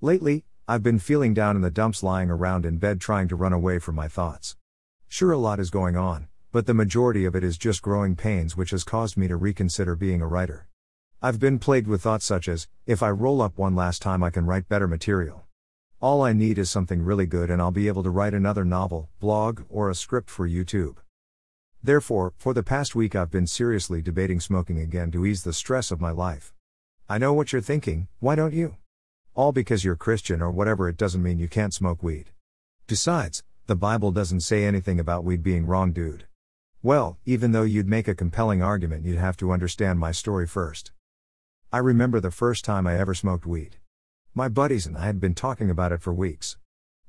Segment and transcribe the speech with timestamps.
[0.00, 3.52] Lately, I've been feeling down in the dumps lying around in bed trying to run
[3.52, 4.56] away from my thoughts.
[5.08, 8.56] Sure, a lot is going on, but the majority of it is just growing pains
[8.56, 10.68] which has caused me to reconsider being a writer.
[11.20, 14.30] I've been plagued with thoughts such as if I roll up one last time, I
[14.30, 15.46] can write better material.
[16.00, 19.08] All I need is something really good, and I'll be able to write another novel,
[19.18, 20.98] blog, or a script for YouTube.
[21.82, 25.90] Therefore, for the past week, I've been seriously debating smoking again to ease the stress
[25.90, 26.52] of my life.
[27.08, 28.76] I know what you're thinking, why don't you?
[29.38, 32.30] All because you're Christian or whatever, it doesn't mean you can't smoke weed.
[32.88, 36.26] Besides, the Bible doesn't say anything about weed being wrong, dude.
[36.82, 40.90] Well, even though you'd make a compelling argument, you'd have to understand my story first.
[41.72, 43.76] I remember the first time I ever smoked weed.
[44.34, 46.56] My buddies and I had been talking about it for weeks.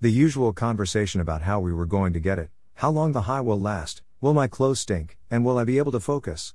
[0.00, 3.40] The usual conversation about how we were going to get it, how long the high
[3.40, 6.54] will last, will my clothes stink, and will I be able to focus?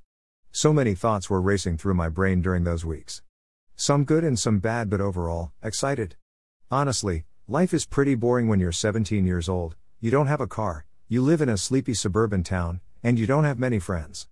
[0.50, 3.22] So many thoughts were racing through my brain during those weeks.
[3.76, 6.16] Some good and some bad, but overall, excited.
[6.70, 10.86] Honestly, life is pretty boring when you're 17 years old, you don't have a car,
[11.08, 14.28] you live in a sleepy suburban town, and you don't have many friends.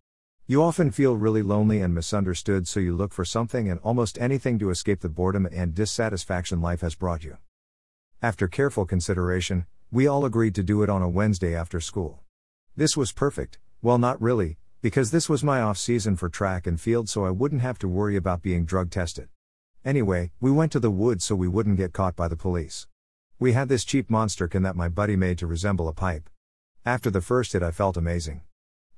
[0.47, 4.59] You often feel really lonely and misunderstood, so you look for something and almost anything
[4.59, 7.39] to escape the boredom and dissatisfaction life has brought you.
[8.23, 12.23] After careful consideration, we all agreed to do it on a Wednesday after school.
[12.77, 16.81] This was perfect, well, not really, because this was my off season for track and
[16.81, 19.29] field, so I wouldn't have to worry about being drug tested.
[19.85, 22.87] Anyway, we went to the woods so we wouldn't get caught by the police.
[23.39, 26.31] We had this cheap monster can that my buddy made to resemble a pipe.
[26.87, 28.41] After the first hit, I felt amazing.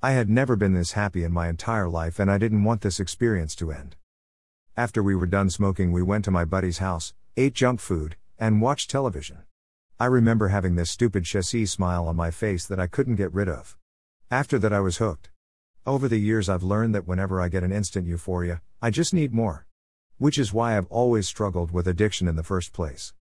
[0.01, 3.01] I had never been this happy in my entire life, and I didn't want this
[3.01, 3.97] experience to end.
[4.77, 8.61] After we were done smoking, we went to my buddy's house, ate junk food, and
[8.63, 9.39] watched television.
[9.99, 13.49] I remember having this stupid Cheshire smile on my face that I couldn't get rid
[13.49, 13.77] of.
[14.31, 15.32] After that, I was hooked.
[15.85, 19.35] Over the years, I've learned that whenever I get an instant euphoria, I just need
[19.35, 19.67] more.
[20.17, 23.15] Which is why I've always struggled with addiction in the first place.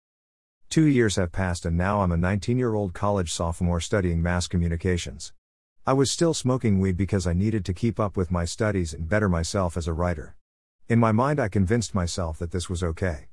[0.69, 4.47] Two years have passed and now I'm a 19 year old college sophomore studying mass
[4.47, 5.33] communications.
[5.87, 9.09] I was still smoking weed because I needed to keep up with my studies and
[9.09, 10.37] better myself as a writer.
[10.87, 13.29] In my mind, I convinced myself that this was okay.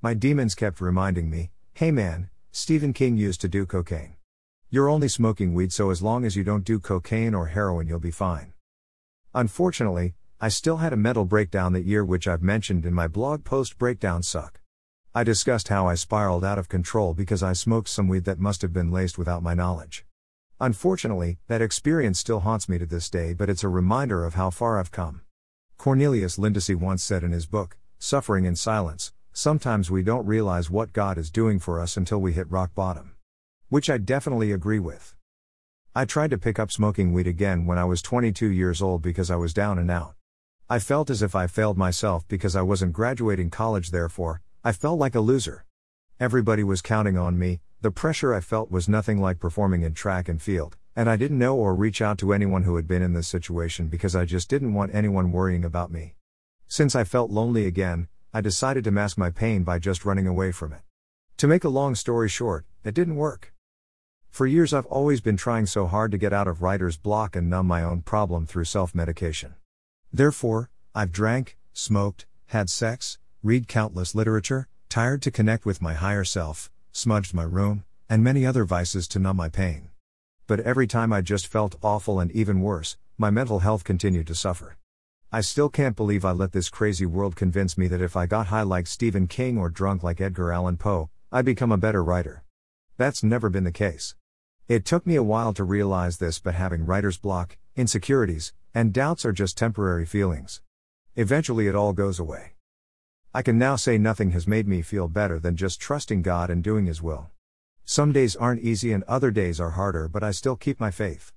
[0.00, 4.14] My demons kept reminding me, hey man, Stephen King used to do cocaine.
[4.70, 7.98] You're only smoking weed, so as long as you don't do cocaine or heroin, you'll
[7.98, 8.52] be fine.
[9.38, 13.44] Unfortunately, I still had a mental breakdown that year, which I've mentioned in my blog
[13.44, 14.60] post Breakdowns Suck.
[15.14, 18.62] I discussed how I spiraled out of control because I smoked some weed that must
[18.62, 20.04] have been laced without my knowledge.
[20.60, 24.50] Unfortunately, that experience still haunts me to this day, but it's a reminder of how
[24.50, 25.20] far I've come.
[25.76, 30.92] Cornelius Lindsey once said in his book, Suffering in Silence, sometimes we don't realize what
[30.92, 33.14] God is doing for us until we hit rock bottom.
[33.68, 35.14] Which I definitely agree with.
[35.98, 39.32] I tried to pick up smoking weed again when I was 22 years old because
[39.32, 40.14] I was down and out.
[40.70, 45.00] I felt as if I failed myself because I wasn't graduating college, therefore, I felt
[45.00, 45.64] like a loser.
[46.20, 50.28] Everybody was counting on me, the pressure I felt was nothing like performing in track
[50.28, 53.14] and field, and I didn't know or reach out to anyone who had been in
[53.14, 56.14] this situation because I just didn't want anyone worrying about me.
[56.68, 60.52] Since I felt lonely again, I decided to mask my pain by just running away
[60.52, 60.82] from it.
[61.38, 63.52] To make a long story short, it didn't work.
[64.30, 67.50] For years, I've always been trying so hard to get out of writer's block and
[67.50, 69.54] numb my own problem through self medication.
[70.12, 76.24] Therefore, I've drank, smoked, had sex, read countless literature, tired to connect with my higher
[76.24, 79.90] self, smudged my room, and many other vices to numb my pain.
[80.46, 84.34] But every time I just felt awful and even worse, my mental health continued to
[84.34, 84.76] suffer.
[85.30, 88.46] I still can't believe I let this crazy world convince me that if I got
[88.46, 92.44] high like Stephen King or drunk like Edgar Allan Poe, I'd become a better writer.
[92.96, 94.14] That's never been the case.
[94.68, 99.24] It took me a while to realize this, but having writer's block, insecurities, and doubts
[99.24, 100.60] are just temporary feelings.
[101.16, 102.52] Eventually, it all goes away.
[103.32, 106.62] I can now say nothing has made me feel better than just trusting God and
[106.62, 107.30] doing His will.
[107.86, 111.32] Some days aren't easy and other days are harder, but I still keep my faith.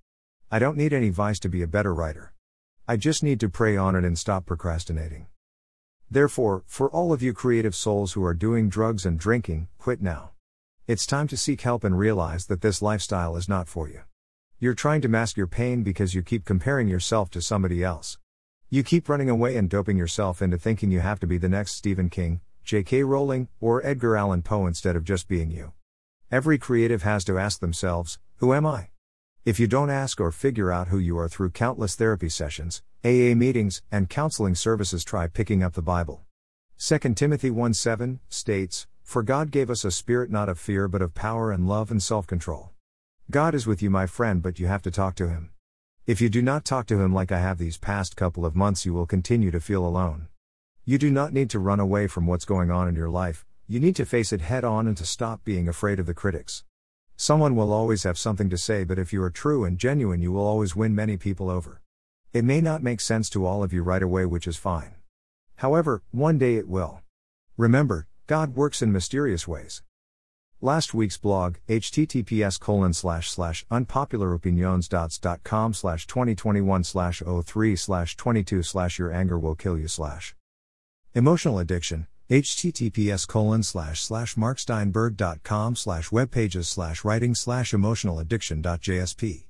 [0.51, 2.33] I don't need any vice to be a better writer.
[2.85, 5.27] I just need to pray on it and stop procrastinating.
[6.09, 10.31] Therefore, for all of you creative souls who are doing drugs and drinking, quit now.
[10.91, 14.01] It's time to seek help and realize that this lifestyle is not for you.
[14.59, 18.17] You're trying to mask your pain because you keep comparing yourself to somebody else.
[18.69, 21.75] You keep running away and doping yourself into thinking you have to be the next
[21.75, 23.03] Stephen King, J.K.
[23.03, 25.71] Rowling, or Edgar Allan Poe instead of just being you.
[26.29, 28.89] Every creative has to ask themselves, Who am I?
[29.45, 33.33] If you don't ask or figure out who you are through countless therapy sessions, AA
[33.33, 36.25] meetings, and counseling services, try picking up the Bible.
[36.79, 41.01] 2 Timothy 1 7 states, for God gave us a spirit not of fear but
[41.01, 42.69] of power and love and self control.
[43.29, 45.51] God is with you, my friend, but you have to talk to Him.
[46.07, 48.85] If you do not talk to Him like I have these past couple of months,
[48.85, 50.29] you will continue to feel alone.
[50.85, 53.81] You do not need to run away from what's going on in your life, You
[53.81, 56.63] need to face it head on and to stop being afraid of the critics.
[57.17, 60.31] Someone will always have something to say, but if you are true and genuine, you
[60.31, 61.81] will always win many people over.
[62.31, 64.95] It may not make sense to all of you right away, which is fine.
[65.57, 67.01] However, one day it will.
[67.57, 69.83] Remember, God works in mysterious ways.
[70.61, 78.97] Last week's blog, https colon slash slash unpopularopinions.com slash 2021 slash 03 slash 22 slash
[78.97, 80.33] your anger will kill you slash.
[81.13, 89.43] Emotional addiction, https colon slash slash marksteinberg.com slash webpages slash writing slash emotional addiction.jsp.